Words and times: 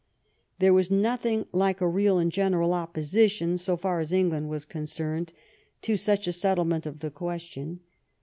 There 0.57 0.73
was 0.73 0.89
nothing 0.89 1.45
like 1.51 1.79
a 1.79 1.87
real 1.87 2.17
and 2.17 2.31
general 2.31 2.73
opposition, 2.73 3.59
so 3.59 3.77
far 3.77 3.99
as 3.99 4.11
England 4.11 4.49
was 4.49 4.65
concerned, 4.65 5.31
to 5.83 5.95
such 5.95 6.25
a 6.25 6.31
settlement 6.33 6.87
of 6.87 7.01
the 7.01 7.11
question. 7.11 7.81